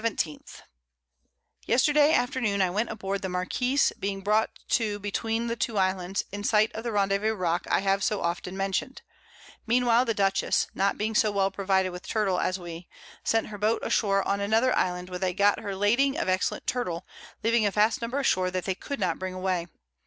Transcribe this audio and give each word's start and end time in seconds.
_Yesterday 1.67 2.11
Afternoon 2.11 2.59
I 2.59 2.71
went 2.71 2.89
a 2.89 2.95
board 2.95 3.21
the 3.21 3.27
Marquiss, 3.29 3.91
being 3.99 4.21
brought 4.21 4.49
too 4.67 4.97
between 4.97 5.45
the 5.45 5.55
two 5.55 5.77
Islands, 5.77 6.23
in 6.31 6.43
sight 6.43 6.71
of 6.73 6.83
the 6.83 6.91
rendezvous 6.91 7.33
Rock 7.35 7.67
I 7.69 7.81
have 7.81 8.03
so 8.03 8.23
often 8.23 8.57
mention'd: 8.57 9.03
Mean 9.67 9.85
while 9.85 10.03
the 10.03 10.15
Dutchess 10.15 10.65
(not 10.73 10.97
being 10.97 11.13
so 11.13 11.29
well 11.29 11.51
provided 11.51 11.91
with 11.91 12.07
Turtle 12.07 12.39
as 12.39 12.57
we) 12.57 12.89
sent 13.23 13.49
her 13.49 13.59
Boat 13.59 13.83
a 13.85 13.91
shore 13.91 14.27
on 14.27 14.39
another 14.39 14.75
Island, 14.75 15.07
where 15.11 15.19
they 15.19 15.35
got 15.35 15.59
her 15.59 15.75
Lading 15.75 16.17
of 16.17 16.27
excellent 16.27 16.65
Turtle, 16.65 17.05
leaving 17.43 17.67
a 17.67 17.69
vast 17.69 18.01
Number 18.01 18.17
a 18.21 18.23
shore 18.23 18.49
that 18.49 18.65
they 18.65 18.73
could 18.73 18.99
not 18.99 19.19
bring 19.19 19.35
away. 19.35 19.67